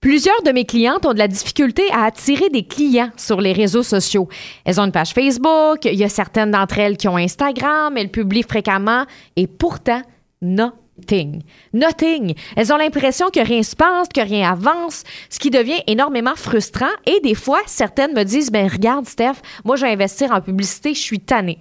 [0.00, 3.82] Plusieurs de mes clientes ont de la difficulté à attirer des clients sur les réseaux
[3.82, 4.28] sociaux.
[4.64, 8.10] Elles ont une page Facebook, il y a certaines d'entre elles qui ont Instagram, elles
[8.10, 10.02] publient fréquemment et pourtant,
[10.40, 11.42] nothing.
[11.72, 12.34] Nothing.
[12.54, 16.86] Elles ont l'impression que rien se passe, que rien avance, ce qui devient énormément frustrant
[17.04, 20.94] et des fois, certaines me disent, ben regarde Steph, moi je vais investir en publicité,
[20.94, 21.58] je suis tannée.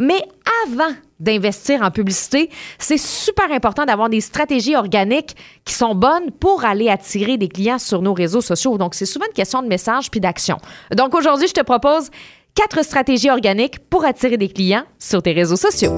[0.00, 0.20] Mais
[0.66, 6.64] avant d'investir en publicité, c'est super important d'avoir des stratégies organiques qui sont bonnes pour
[6.64, 8.78] aller attirer des clients sur nos réseaux sociaux.
[8.78, 10.58] Donc, c'est souvent une question de message puis d'action.
[10.94, 12.10] Donc, aujourd'hui, je te propose
[12.54, 15.94] quatre stratégies organiques pour attirer des clients sur tes réseaux sociaux.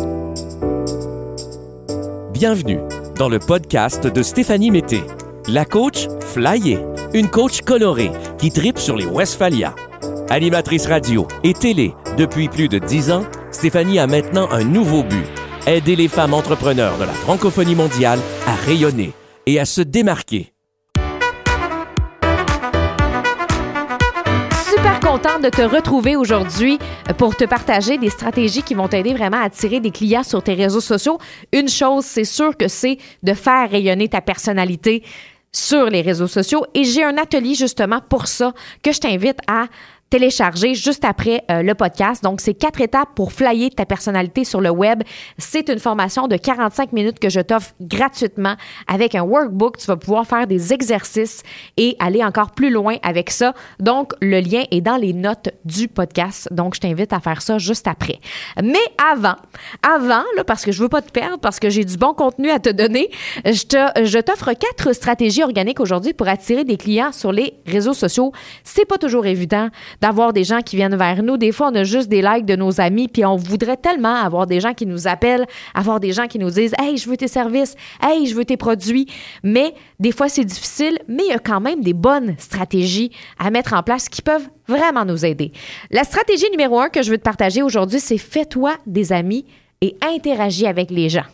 [2.32, 2.80] Bienvenue
[3.16, 5.02] dans le podcast de Stéphanie Mété,
[5.48, 6.78] la coach flyée,
[7.12, 9.74] une coach colorée qui tripe sur les Westphalia.
[10.30, 13.24] Animatrice radio et télé depuis plus de dix ans,
[13.58, 15.26] Stéphanie a maintenant un nouveau but
[15.66, 19.12] aider les femmes entrepreneurs de la francophonie mondiale à rayonner
[19.46, 20.52] et à se démarquer.
[24.64, 26.78] Super contente de te retrouver aujourd'hui
[27.16, 30.54] pour te partager des stratégies qui vont t'aider vraiment à attirer des clients sur tes
[30.54, 31.18] réseaux sociaux.
[31.52, 35.02] Une chose, c'est sûr que c'est de faire rayonner ta personnalité
[35.50, 38.52] sur les réseaux sociaux et j'ai un atelier justement pour ça
[38.84, 39.66] que je t'invite à
[40.10, 42.22] télécharger juste après euh, le podcast.
[42.22, 45.02] Donc, c'est quatre étapes pour flyer ta personnalité sur le web.
[45.38, 48.54] C'est une formation de 45 minutes que je t'offre gratuitement
[48.86, 49.76] avec un workbook.
[49.76, 51.42] Tu vas pouvoir faire des exercices
[51.76, 53.54] et aller encore plus loin avec ça.
[53.80, 56.48] Donc, le lien est dans les notes du podcast.
[56.52, 58.18] Donc, je t'invite à faire ça juste après.
[58.62, 58.78] Mais
[59.12, 59.36] avant,
[59.82, 62.50] avant, là, parce que je veux pas te perdre, parce que j'ai du bon contenu
[62.50, 63.10] à te donner,
[63.44, 67.94] je, te, je t'offre quatre stratégies organiques aujourd'hui pour attirer des clients sur les réseaux
[67.94, 68.32] sociaux.
[68.64, 69.68] C'est pas toujours évident
[70.00, 71.36] d'avoir des gens qui viennent vers nous.
[71.36, 74.46] Des fois, on a juste des likes de nos amis, puis on voudrait tellement avoir
[74.46, 77.28] des gens qui nous appellent, avoir des gens qui nous disent Hey, je veux tes
[77.28, 79.06] services, hey, je veux tes produits.
[79.42, 83.50] Mais des fois, c'est difficile, mais il y a quand même des bonnes stratégies à
[83.50, 85.52] mettre en place qui peuvent vraiment nous aider.
[85.90, 89.46] La stratégie numéro un que je veux te partager aujourd'hui, c'est fais-toi des amis
[89.80, 91.24] et interagis avec les gens.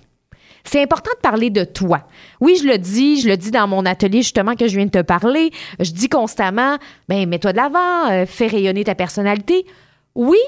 [0.64, 2.00] C'est important de parler de toi.
[2.40, 4.90] Oui, je le dis, je le dis dans mon atelier justement que je viens de
[4.90, 5.50] te parler.
[5.78, 9.66] Je dis constamment, ben mets-toi de l'avant, euh, fais rayonner ta personnalité.
[10.14, 10.38] Oui,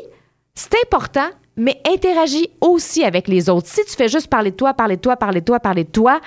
[0.55, 3.69] c'est important, mais interagis aussi avec les autres.
[3.69, 5.91] Si tu fais juste parler de toi, parler de toi, parler de toi, parler de
[5.91, 6.21] toi,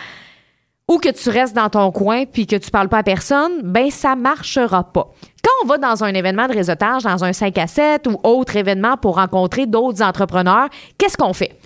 [0.88, 3.89] ou que tu restes dans ton coin puis que tu parles pas à personne, ben
[3.89, 5.09] ça marchera pas.
[5.44, 8.55] Quand on va dans un événement de réseautage, dans un 5 à 7 ou autre
[8.55, 10.67] événement pour rencontrer d'autres entrepreneurs,
[10.97, 11.57] qu'est-ce qu'on fait?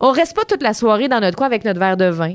[0.00, 2.34] On reste pas toute la soirée dans notre coin avec notre verre de vin.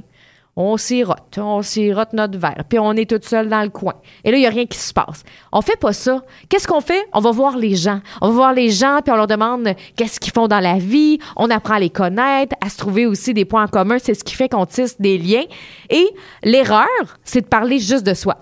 [0.55, 3.93] On sirote, on sirote notre verre, puis on est toute seule dans le coin.
[4.25, 5.23] Et là, il n'y a rien qui se passe.
[5.53, 6.21] On fait pas ça.
[6.49, 7.05] Qu'est-ce qu'on fait?
[7.13, 8.01] On va voir les gens.
[8.19, 11.19] On va voir les gens, puis on leur demande qu'est-ce qu'ils font dans la vie.
[11.37, 13.99] On apprend à les connaître, à se trouver aussi des points en commun.
[13.99, 15.45] C'est ce qui fait qu'on tisse des liens.
[15.89, 16.09] Et
[16.43, 16.87] l'erreur,
[17.23, 18.37] c'est de parler juste de soi.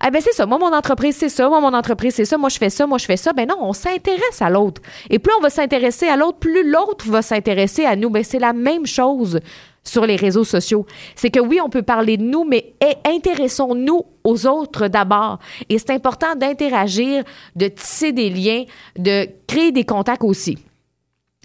[0.00, 2.48] Ah ben c'est ça, moi mon entreprise c'est ça, moi mon entreprise c'est ça, moi
[2.48, 3.32] je fais ça, moi je fais ça.
[3.32, 4.80] Ben non, on s'intéresse à l'autre.
[5.10, 8.08] Et plus on va s'intéresser à l'autre, plus l'autre va s'intéresser à nous.
[8.08, 9.40] Ben c'est la même chose
[9.82, 10.86] sur les réseaux sociaux.
[11.16, 15.40] C'est que oui, on peut parler de nous, mais intéressons-nous aux autres d'abord.
[15.68, 17.24] Et c'est important d'interagir,
[17.56, 18.64] de tisser des liens,
[18.96, 20.58] de créer des contacts aussi.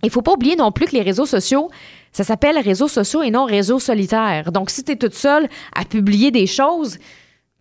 [0.03, 1.69] Il faut pas oublier non plus que les réseaux sociaux,
[2.11, 4.51] ça s'appelle réseaux sociaux et non réseaux solitaires.
[4.51, 6.99] Donc si tu es toute seule à publier des choses,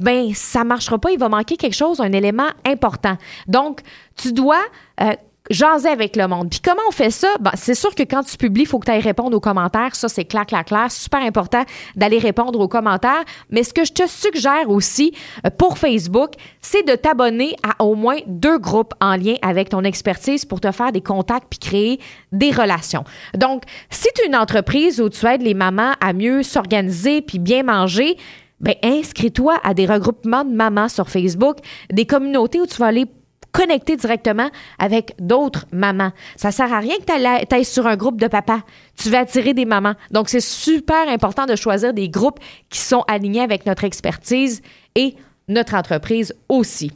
[0.02, 3.16] ben ça marchera pas, il va manquer quelque chose, un élément important.
[3.46, 3.80] Donc,
[4.16, 4.62] tu dois
[5.00, 5.12] euh,
[5.50, 6.50] jaser avec le monde.
[6.50, 7.28] Puis comment on fait ça?
[7.40, 9.94] Ben, c'est sûr que quand tu publies, il faut que tu ailles répondre aux commentaires.
[9.94, 10.90] Ça, c'est clair, clair, clair.
[10.90, 11.64] Super important
[11.96, 13.24] d'aller répondre aux commentaires.
[13.50, 15.12] Mais ce que je te suggère aussi
[15.46, 19.82] euh, pour Facebook, c'est de t'abonner à au moins deux groupes en lien avec ton
[19.82, 23.04] expertise pour te faire des contacts puis créer des relations.
[23.34, 27.38] Donc, si tu es une entreprise où tu aides les mamans à mieux s'organiser puis
[27.38, 28.16] bien manger,
[28.62, 31.58] ben inscris-toi à des regroupements de mamans sur Facebook,
[31.92, 33.06] des communautés où tu vas aller
[33.52, 36.12] connecter directement avec d'autres mamans.
[36.36, 38.60] Ça sert à rien que tu ailles sur un groupe de papas.
[38.96, 39.94] Tu vas attirer des mamans.
[40.10, 42.40] Donc, c'est super important de choisir des groupes
[42.70, 44.62] qui sont alignés avec notre expertise
[44.94, 45.14] et
[45.48, 46.92] notre entreprise aussi.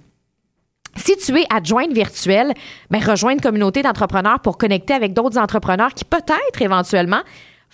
[0.97, 2.55] Si tu es adjointe virtuelle,
[2.91, 7.21] ben rejoins une communauté d'entrepreneurs pour connecter avec d'autres entrepreneurs qui peut-être éventuellement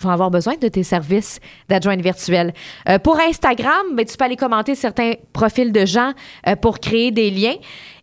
[0.03, 1.39] vont avoir besoin de tes services
[1.69, 2.53] d'adjointe virtuelle.
[2.89, 6.13] Euh, pour Instagram, ben, tu peux aller commenter certains profils de gens
[6.47, 7.55] euh, pour créer des liens.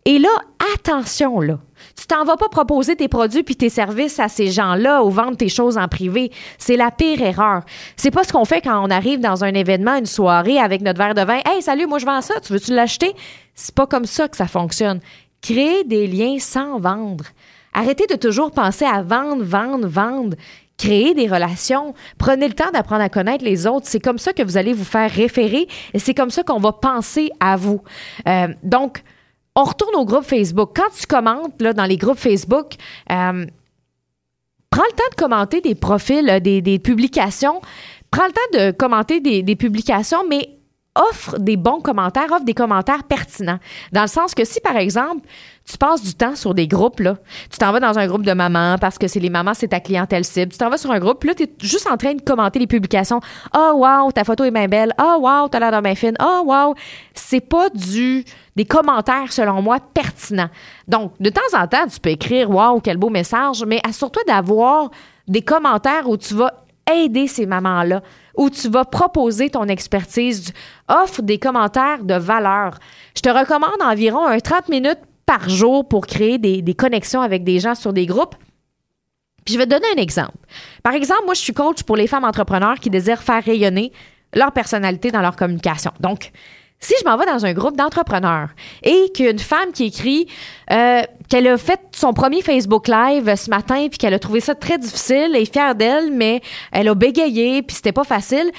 [0.05, 0.29] Et là,
[0.75, 1.59] attention, là.
[1.95, 5.37] Tu t'en vas pas proposer tes produits puis tes services à ces gens-là ou vendre
[5.37, 6.31] tes choses en privé.
[6.57, 7.61] C'est la pire erreur.
[7.95, 10.97] C'est pas ce qu'on fait quand on arrive dans un événement, une soirée avec notre
[10.97, 11.39] verre de vin.
[11.45, 13.13] Hey, salut, moi je vends ça, tu veux-tu l'acheter?
[13.53, 14.99] C'est pas comme ça que ça fonctionne.
[15.41, 17.25] Créer des liens sans vendre.
[17.73, 20.35] Arrêtez de toujours penser à vendre, vendre, vendre
[20.81, 23.85] créez des relations, prenez le temps d'apprendre à connaître les autres.
[23.87, 26.71] C'est comme ça que vous allez vous faire référer et c'est comme ça qu'on va
[26.71, 27.81] penser à vous.
[28.27, 29.03] Euh, donc,
[29.55, 30.71] on retourne au groupe Facebook.
[30.75, 32.73] Quand tu commentes dans les groupes Facebook,
[33.11, 33.45] euh,
[34.69, 37.61] prends le temps de commenter des profils, euh, des, publications.
[38.09, 40.61] Prends le temps de commenter des publications, mais
[40.95, 43.59] offre des bons commentaires, offre des commentaires pertinents.
[43.91, 45.27] Dans le sens que si, par exemple,
[45.71, 47.15] tu passes du temps sur des groupes, là,
[47.49, 49.79] tu t'en vas dans un groupe de mamans parce que c'est les mamans, c'est ta
[49.79, 52.13] clientèle cible, tu t'en vas sur un groupe, puis là, tu es juste en train
[52.13, 53.21] de commenter les publications.
[53.55, 54.93] Oh, wow, ta photo est bien belle.
[55.01, 56.15] Oh, wow, t'as l'air bien fine.
[56.21, 56.75] Oh, wow.
[57.13, 58.25] C'est pas du
[58.55, 60.49] des commentaires, selon moi, pertinents.
[60.87, 64.91] Donc, de temps en temps, tu peux écrire Wow, quel beau message, mais assure-toi d'avoir
[65.27, 66.53] des commentaires où tu vas
[66.91, 68.01] aider ces mamans-là,
[68.35, 70.51] où tu vas proposer ton expertise,
[70.89, 72.77] offre des commentaires de valeur.
[73.15, 77.59] Je te recommande environ un 30 minutes par jour pour créer des, connexions avec des
[77.59, 78.35] gens sur des groupes.
[79.45, 80.37] Puis je vais te donner un exemple.
[80.83, 83.91] Par exemple, moi, je suis coach pour les femmes entrepreneurs qui désirent faire rayonner
[84.33, 85.91] leur personnalité dans leur communication.
[85.99, 86.31] Donc,
[86.79, 88.49] si je m'en vais dans un groupe d'entrepreneurs
[88.83, 90.27] et qu'une femme qui écrit
[90.71, 94.55] euh, qu'elle a fait son premier Facebook Live ce matin puis qu'elle a trouvé ça
[94.55, 96.41] très difficile, et fière d'elle, mais
[96.71, 98.51] elle a bégayé puis c'était pas facile,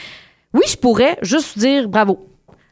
[0.54, 2.28] oui, je pourrais juste dire bravo.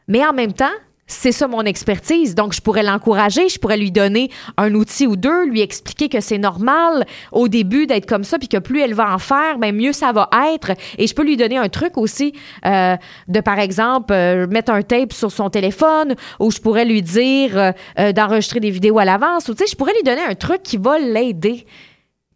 [0.07, 0.71] Mais en même temps,
[1.11, 2.35] c'est ça mon expertise.
[2.35, 6.21] Donc, je pourrais l'encourager, je pourrais lui donner un outil ou deux, lui expliquer que
[6.21, 9.71] c'est normal au début d'être comme ça, puis que plus elle va en faire, bien
[9.71, 10.71] mieux ça va être.
[10.97, 12.33] Et je peux lui donner un truc aussi
[12.65, 12.95] euh,
[13.27, 17.73] de, par exemple, euh, mettre un tape sur son téléphone, ou je pourrais lui dire
[17.99, 20.63] euh, d'enregistrer des vidéos à l'avance, ou tu sais, je pourrais lui donner un truc
[20.63, 21.65] qui va l'aider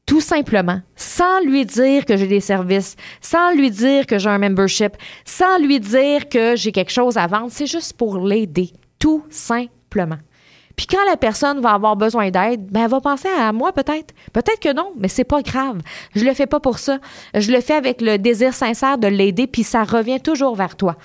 [0.06, 4.38] tout simplement, sans lui dire que j'ai des services, sans lui dire que j'ai un
[4.38, 9.24] membership, sans lui dire que j'ai quelque chose à vendre, c'est juste pour l'aider, tout
[9.30, 10.18] simplement.
[10.76, 14.14] Puis quand la personne va avoir besoin d'aide, ben elle va penser à moi peut-être.
[14.34, 15.80] Peut-être que non, mais c'est pas grave.
[16.16, 17.00] Je le fais pas pour ça.
[17.34, 20.98] Je le fais avec le désir sincère de l'aider, puis ça revient toujours vers toi.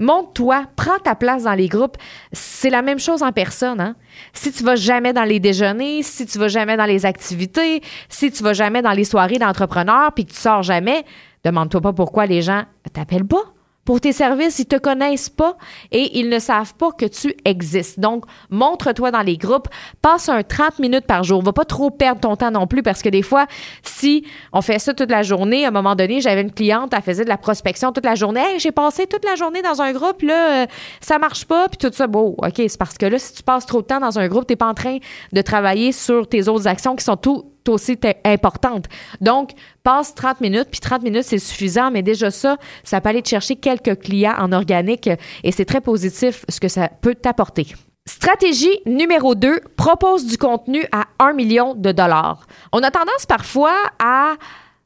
[0.00, 1.96] Monte-toi, prends ta place dans les groupes.
[2.32, 3.80] C'est la même chose en personne.
[3.80, 3.96] Hein?
[4.32, 8.30] Si tu vas jamais dans les déjeuners, si tu vas jamais dans les activités, si
[8.30, 11.04] tu vas jamais dans les soirées d'entrepreneurs puis que tu sors jamais,
[11.44, 12.62] demande-toi pas pourquoi les gens
[12.92, 13.52] t'appellent pas
[13.88, 15.56] pour tes services, ils te connaissent pas
[15.92, 17.98] et ils ne savent pas que tu existes.
[17.98, 19.66] Donc, montre-toi dans les groupes,
[20.02, 21.42] passe un 30 minutes par jour.
[21.42, 23.46] Va pas trop perdre ton temps non plus parce que des fois,
[23.82, 27.00] si on fait ça toute la journée, à un moment donné, j'avais une cliente, elle
[27.00, 28.42] faisait de la prospection toute la journée.
[28.42, 30.66] Hey, j'ai passé toute la journée dans un groupe, là, euh,
[31.00, 32.06] ça marche pas, puis tout ça.
[32.06, 34.46] Bon, OK, c'est parce que là, si tu passes trop de temps dans un groupe,
[34.46, 34.98] t'es pas en train
[35.32, 38.86] de travailler sur tes autres actions qui sont tout aussi importante.
[39.20, 43.22] Donc, passe 30 minutes, puis 30 minutes, c'est suffisant, mais déjà ça, ça peut aller
[43.22, 45.08] te chercher quelques clients en organique
[45.44, 47.66] et c'est très positif ce que ça peut t'apporter.
[48.06, 52.46] Stratégie numéro 2, propose du contenu à 1 million de dollars.
[52.72, 54.36] On a tendance parfois à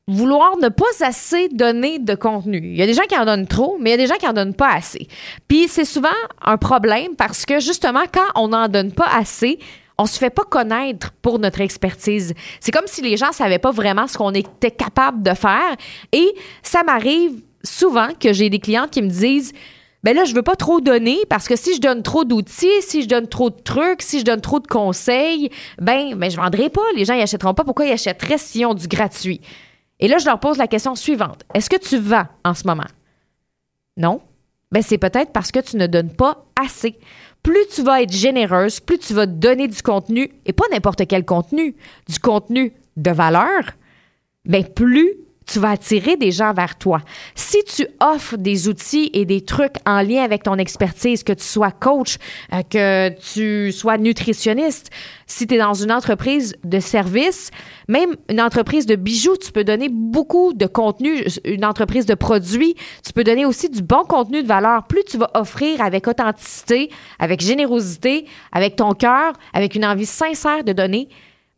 [0.09, 2.59] vouloir ne pas assez donner de contenu.
[2.59, 4.17] Il y a des gens qui en donnent trop, mais il y a des gens
[4.17, 5.07] qui en donnent pas assez.
[5.47, 6.09] Puis c'est souvent
[6.45, 9.59] un problème parce que justement, quand on n'en donne pas assez,
[10.03, 12.35] on se fait pas connaître pour notre expertise.
[12.59, 15.77] C'est comme si les gens savaient pas vraiment ce qu'on était capable de faire.
[16.11, 19.53] Et ça m'arrive souvent que j'ai des clientes qui me disent
[20.03, 23.03] ben là, je veux pas trop donner parce que si je donne trop d'outils, si
[23.03, 25.51] je donne trop de trucs, si je donne trop de conseils,
[25.81, 26.83] ben, ben je vendrai pas.
[26.97, 27.63] Les gens y achèteront pas.
[27.63, 29.41] Pourquoi ils achèteraient s'ils ont du gratuit?
[30.01, 31.45] Et là, je leur pose la question suivante.
[31.55, 32.89] Est-ce que tu vends en ce moment?
[33.97, 34.21] Non?
[34.73, 36.99] Ben, c'est peut-être parce que tu ne donnes pas assez
[37.43, 41.25] plus tu vas être généreuse, plus tu vas donner du contenu, et pas n'importe quel
[41.25, 41.75] contenu,
[42.09, 43.73] du contenu de valeur,
[44.45, 45.15] bien plus
[45.47, 47.01] tu vas attirer des gens vers toi.
[47.35, 51.45] Si tu offres des outils et des trucs en lien avec ton expertise, que tu
[51.45, 52.17] sois coach,
[52.53, 54.91] euh, que tu sois nutritionniste,
[55.27, 57.51] si tu es dans une entreprise de service,
[57.89, 62.75] même une entreprise de bijoux, tu peux donner beaucoup de contenu, une entreprise de produits,
[63.05, 64.85] tu peux donner aussi du bon contenu de valeur.
[64.87, 70.65] Plus tu vas offrir avec authenticité, avec générosité, avec ton cœur, avec une envie sincère
[70.65, 71.09] de donner,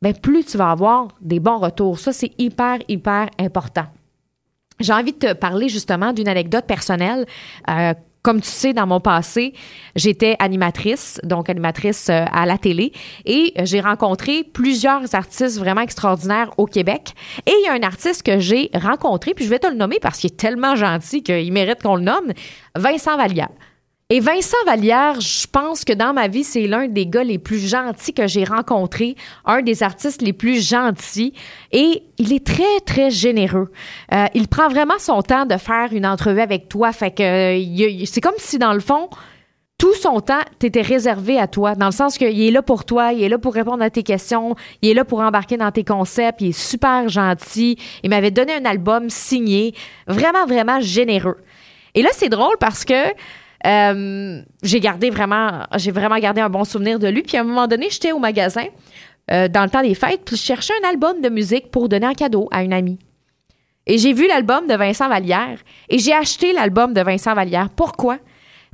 [0.04, 1.98] ben, plus tu vas avoir des bons retours.
[1.98, 3.86] Ça, c'est hyper, hyper important.
[4.78, 7.24] J'ai envie de te parler justement d'une anecdote personnelle.
[7.70, 9.54] Euh, comme tu sais, dans mon passé,
[9.96, 12.92] j'étais animatrice, donc animatrice euh, à la télé,
[13.24, 17.14] et j'ai rencontré plusieurs artistes vraiment extraordinaires au Québec.
[17.46, 19.98] Et il y a un artiste que j'ai rencontré, puis je vais te le nommer
[20.02, 22.32] parce qu'il est tellement gentil qu'il mérite qu'on le nomme,
[22.76, 23.48] Vincent Vallière.
[24.10, 27.58] Et Vincent Vallière, je pense que dans ma vie, c'est l'un des gars les plus
[27.58, 31.32] gentils que j'ai rencontrés, un des artistes les plus gentils.
[31.72, 33.72] Et il est très, très généreux.
[34.12, 36.92] Euh, il prend vraiment son temps de faire une entrevue avec toi.
[36.92, 37.58] Fait que
[38.04, 39.08] c'est comme si, dans le fond,
[39.78, 43.14] tout son temps t'était réservé à toi, dans le sens qu'il est là pour toi,
[43.14, 45.82] il est là pour répondre à tes questions, il est là pour embarquer dans tes
[45.82, 47.78] concepts, il est super gentil.
[48.02, 49.74] Il m'avait donné un album signé,
[50.06, 51.38] vraiment, vraiment généreux.
[51.94, 53.14] Et là, c'est drôle parce que
[53.66, 57.22] euh, j'ai gardé vraiment, j'ai vraiment gardé un bon souvenir de lui.
[57.22, 58.66] Puis à un moment donné, j'étais au magasin
[59.30, 62.06] euh, dans le temps des fêtes, puis je cherchais un album de musique pour donner
[62.06, 62.98] en cadeau à une amie.
[63.86, 67.68] Et j'ai vu l'album de Vincent Vallière et j'ai acheté l'album de Vincent Vallière.
[67.70, 68.18] Pourquoi?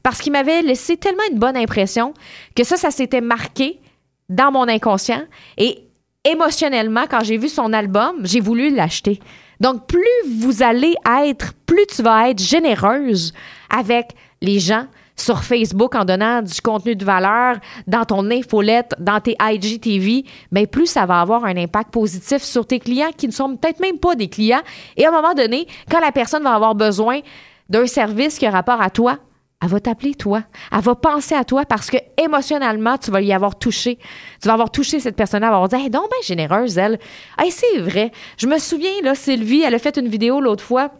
[0.02, 2.14] Parce qu'il m'avait laissé tellement une bonne impression
[2.54, 3.80] que ça, ça s'était marqué
[4.28, 5.22] dans mon inconscient.
[5.58, 5.84] Et
[6.24, 9.20] émotionnellement, quand j'ai vu son album, j'ai voulu l'acheter.
[9.58, 10.94] Donc, plus vous allez
[11.24, 13.34] être, plus tu vas être généreuse
[13.68, 17.56] avec les gens sur Facebook en donnant du contenu de valeur
[17.86, 22.66] dans ton infolette, dans tes IGTV, bien plus ça va avoir un impact positif sur
[22.66, 24.62] tes clients qui ne sont peut-être même pas des clients.
[24.96, 27.20] Et à un moment donné, quand la personne va avoir besoin
[27.68, 29.18] d'un service qui a rapport à toi,
[29.62, 30.42] elle va t'appeler toi.
[30.72, 33.98] Elle va penser à toi parce que émotionnellement, tu vas y avoir touché.
[34.40, 35.48] Tu vas avoir touché cette personne-là.
[35.48, 36.98] Elle va avoir dit, hey, donc ben généreuse, elle.
[37.38, 38.10] Hey, c'est vrai.
[38.38, 40.90] Je me souviens, là, Sylvie, elle a fait une vidéo l'autre fois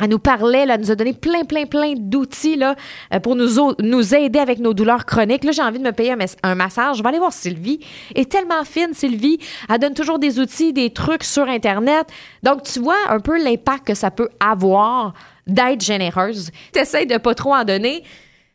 [0.00, 3.74] elle nous parlait, là, elle nous a donné plein, plein, plein d'outils euh, pour nous,
[3.80, 5.44] nous aider avec nos douleurs chroniques.
[5.44, 6.98] Là, j'ai envie de me payer un, massage.
[6.98, 7.80] Je vais aller voir Sylvie.
[8.14, 9.38] Elle est tellement fine, Sylvie.
[9.68, 12.06] Elle donne toujours des outils, des trucs sur Internet.
[12.42, 15.14] Donc, tu vois un peu l'impact que ça peut avoir
[15.46, 16.50] d'être généreuse.
[16.72, 18.04] Tu essaies de pas trop en donner.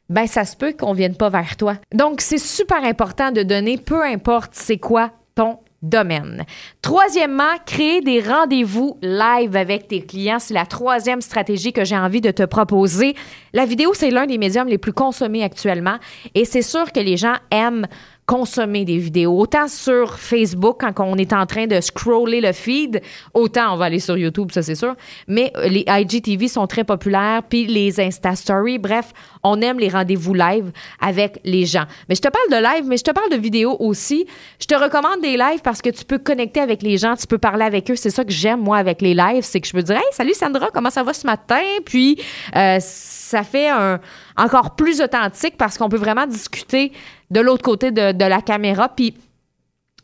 [0.09, 1.75] Ben, ça se peut qu'on vienne pas vers toi.
[1.93, 6.45] Donc, c'est super important de donner, peu importe c'est quoi ton domaine.
[6.81, 10.39] Troisièmement, créer des rendez-vous live avec tes clients.
[10.39, 13.15] C'est la troisième stratégie que j'ai envie de te proposer.
[13.53, 15.97] La vidéo, c'est l'un des médiums les plus consommés actuellement
[16.33, 17.85] et c'est sûr que les gens aiment
[18.25, 19.37] consommer des vidéos.
[19.37, 23.01] Autant sur Facebook, quand on est en train de scroller le feed,
[23.33, 24.95] autant on va aller sur YouTube, ça c'est sûr.
[25.27, 28.79] Mais euh, les IGTV sont très populaires, puis les Insta Stories.
[28.79, 29.11] Bref,
[29.43, 31.83] on aime les rendez-vous live avec les gens.
[32.07, 34.25] Mais je te parle de live, mais je te parle de vidéo aussi.
[34.59, 37.37] Je te recommande des lives parce que tu peux connecter avec les gens, tu peux
[37.37, 37.95] parler avec eux.
[37.95, 40.33] C'est ça que j'aime, moi, avec les lives, c'est que je peux dire, hey, salut
[40.33, 41.61] Sandra, comment ça va ce matin?
[41.85, 42.21] Puis,
[42.55, 43.99] euh, ça fait un,
[44.37, 46.91] encore plus authentique parce qu'on peut vraiment discuter
[47.33, 48.89] de l'autre côté de, la caméra.
[48.89, 49.15] Puis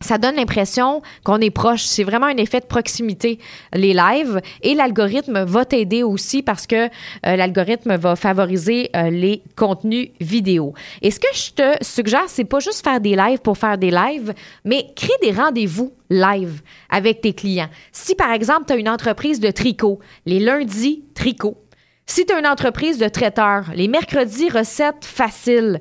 [0.01, 1.83] ça donne l'impression qu'on est proche.
[1.83, 3.37] C'est vraiment un effet de proximité,
[3.73, 4.41] les lives.
[4.61, 6.89] Et l'algorithme va t'aider aussi parce que euh,
[7.23, 10.73] l'algorithme va favoriser euh, les contenus vidéo.
[11.01, 13.91] Et ce que je te suggère, c'est pas juste faire des lives pour faire des
[13.91, 14.33] lives,
[14.65, 17.69] mais créer des rendez-vous live avec tes clients.
[17.91, 21.57] Si par exemple, tu as une entreprise de tricot, les lundis, tricot.
[22.09, 25.79] Si tu as une entreprise de traiteur, les mercredis, recettes faciles.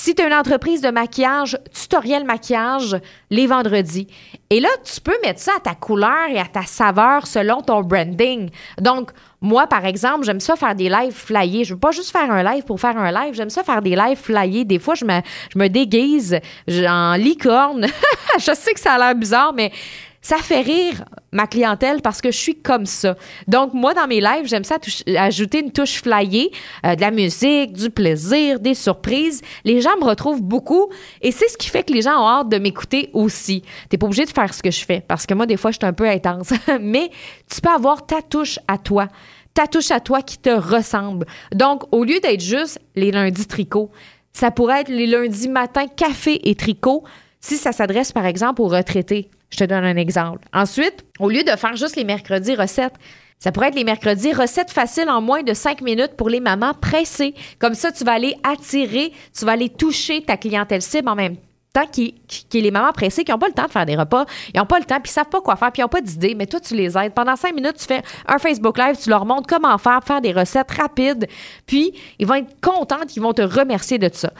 [0.00, 2.96] Si tu as une entreprise de maquillage, tutoriel maquillage
[3.30, 4.06] les vendredis.
[4.48, 7.80] Et là, tu peux mettre ça à ta couleur et à ta saveur selon ton
[7.80, 8.48] branding.
[8.80, 11.64] Donc, moi, par exemple, j'aime ça faire des lives flyés.
[11.64, 13.34] Je veux pas juste faire un live pour faire un live.
[13.34, 14.64] J'aime ça faire des lives flyés.
[14.64, 15.20] Des fois, je me,
[15.52, 16.38] je me déguise
[16.68, 17.88] en licorne.
[18.38, 19.72] je sais que ça a l'air bizarre, mais
[20.20, 23.16] ça fait rire ma clientèle parce que je suis comme ça.
[23.46, 24.78] Donc, moi, dans mes lives, j'aime ça
[25.16, 26.50] ajouter une touche flyée,
[26.84, 29.42] euh, de la musique, du plaisir, des surprises.
[29.64, 30.88] Les gens me retrouvent beaucoup
[31.22, 33.62] et c'est ce qui fait que les gens ont hâte de m'écouter aussi.
[33.88, 35.78] T'es pas obligé de faire ce que je fais parce que moi, des fois, je
[35.78, 36.52] suis un peu intense.
[36.80, 37.10] Mais
[37.52, 39.08] tu peux avoir ta touche à toi
[39.54, 41.26] ta touche à toi qui te ressemble.
[41.52, 43.90] Donc, au lieu d'être juste les lundis tricot,
[44.32, 47.02] ça pourrait être les lundis matin café et tricot
[47.40, 49.30] si ça s'adresse par exemple aux retraités.
[49.50, 50.46] Je te donne un exemple.
[50.52, 52.94] Ensuite, au lieu de faire juste les mercredis recettes,
[53.38, 56.74] ça pourrait être les mercredis recettes faciles en moins de cinq minutes pour les mamans
[56.74, 57.34] pressées.
[57.58, 61.36] Comme ça, tu vas aller attirer, tu vas aller toucher ta clientèle cible en même
[61.72, 63.94] temps qui, qui, est les mamans pressées qui n'ont pas le temps de faire des
[63.94, 65.88] repas, ils n'ont pas le temps, puis ils savent pas quoi faire, puis ils n'ont
[65.88, 67.12] pas d'idée, mais toi, tu les aides.
[67.14, 70.32] Pendant cinq minutes, tu fais un Facebook Live, tu leur montres comment faire, faire des
[70.32, 71.28] recettes rapides,
[71.66, 74.32] puis ils vont être contents, ils vont te remercier de ça.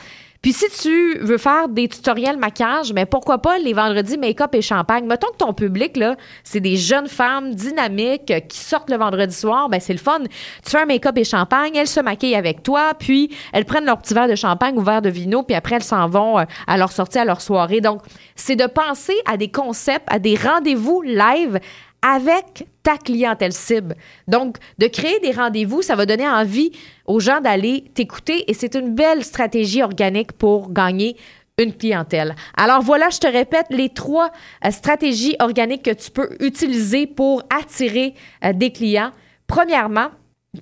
[0.42, 4.62] Puis si tu veux faire des tutoriels maquillage, mais pourquoi pas les vendredis make-up et
[4.62, 5.04] champagne?
[5.04, 9.68] Mettons que ton public, là, c'est des jeunes femmes dynamiques qui sortent le vendredi soir,
[9.68, 10.20] ben c'est le fun.
[10.64, 13.98] Tu fais un make-up et champagne, elles se maquillent avec toi, puis elles prennent leur
[13.98, 16.76] petit verre de champagne ou verre de vino, puis après elles s'en vont euh, à
[16.76, 17.80] leur sortie, à leur soirée.
[17.80, 18.02] Donc,
[18.36, 21.58] c'est de penser à des concepts, à des rendez-vous live
[22.02, 23.96] avec ta clientèle cible.
[24.26, 26.72] Donc, de créer des rendez-vous, ça va donner envie
[27.06, 31.16] aux gens d'aller t'écouter et c'est une belle stratégie organique pour gagner
[31.58, 32.36] une clientèle.
[32.56, 34.30] Alors voilà, je te répète les trois
[34.64, 38.14] euh, stratégies organiques que tu peux utiliser pour attirer
[38.44, 39.10] euh, des clients.
[39.46, 40.10] Premièrement,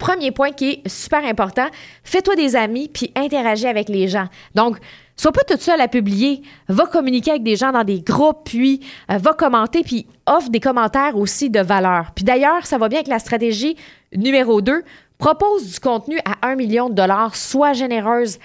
[0.00, 1.69] Premier point qui est super important,
[2.02, 4.26] fais-toi des amis puis interagis avec les gens.
[4.55, 4.78] Donc,
[5.16, 6.42] Sois pas toute seule à publier.
[6.68, 8.80] Va communiquer avec des gens dans des groupes, puis
[9.11, 12.12] euh, va commenter, puis offre des commentaires aussi de valeur.
[12.14, 13.76] Puis d'ailleurs, ça va bien avec la stratégie
[14.14, 14.85] numéro 2.
[15.18, 17.35] Propose du contenu à 1 million de dollars.
[17.35, 18.38] Sois généreuse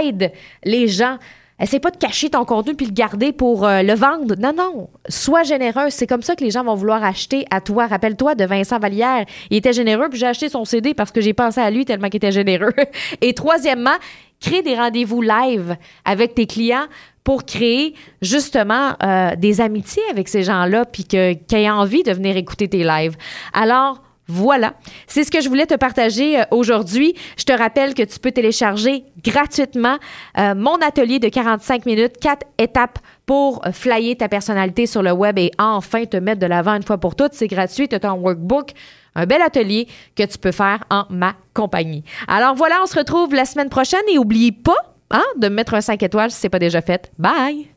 [0.00, 0.32] aide
[0.64, 1.18] les gens.
[1.60, 4.36] Essaye pas de cacher ton contenu puis le garder pour euh, le vendre.
[4.38, 4.88] Non, non.
[5.08, 5.90] Sois généreux.
[5.90, 7.88] C'est comme ça que les gens vont vouloir acheter à toi.
[7.88, 9.24] Rappelle-toi de Vincent Vallière.
[9.50, 12.08] Il était généreux puis j'ai acheté son CD parce que j'ai pensé à lui tellement
[12.08, 12.72] qu'il était généreux.
[13.20, 13.96] Et troisièmement,
[14.40, 16.86] crée des rendez-vous live avec tes clients
[17.24, 22.36] pour créer justement euh, des amitiés avec ces gens-là puis qu'ils aient envie de venir
[22.36, 23.16] écouter tes lives.
[23.52, 24.74] Alors, voilà,
[25.06, 27.14] c'est ce que je voulais te partager euh, aujourd'hui.
[27.36, 29.98] Je te rappelle que tu peux télécharger gratuitement
[30.38, 35.38] euh, mon atelier de 45 minutes, quatre étapes pour flyer ta personnalité sur le web
[35.38, 37.34] et enfin te mettre de l'avant une fois pour toutes.
[37.34, 38.72] C'est gratuit, tu as ton workbook,
[39.18, 42.04] un bel atelier que tu peux faire en ma compagnie.
[42.28, 45.74] Alors voilà, on se retrouve la semaine prochaine et oublie pas hein, de me mettre
[45.74, 47.10] un 5 étoiles si ce n'est pas déjà fait.
[47.18, 47.68] Bye!